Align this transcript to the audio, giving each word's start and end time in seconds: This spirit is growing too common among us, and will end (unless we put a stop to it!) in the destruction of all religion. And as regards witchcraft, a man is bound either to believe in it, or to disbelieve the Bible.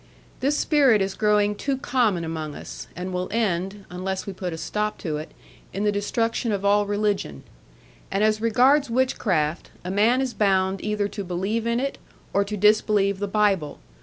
This 0.39 0.57
spirit 0.57 0.99
is 0.99 1.13
growing 1.13 1.53
too 1.53 1.77
common 1.77 2.23
among 2.23 2.55
us, 2.55 2.87
and 2.95 3.13
will 3.13 3.27
end 3.31 3.85
(unless 3.91 4.25
we 4.25 4.33
put 4.33 4.51
a 4.51 4.57
stop 4.57 4.97
to 5.01 5.17
it!) 5.17 5.29
in 5.73 5.83
the 5.83 5.91
destruction 5.91 6.51
of 6.51 6.65
all 6.65 6.87
religion. 6.87 7.43
And 8.09 8.23
as 8.23 8.41
regards 8.41 8.89
witchcraft, 8.89 9.69
a 9.85 9.91
man 9.91 10.19
is 10.19 10.33
bound 10.33 10.83
either 10.83 11.07
to 11.09 11.23
believe 11.23 11.67
in 11.67 11.79
it, 11.79 11.99
or 12.33 12.43
to 12.43 12.57
disbelieve 12.57 13.19
the 13.19 13.27
Bible. 13.27 13.77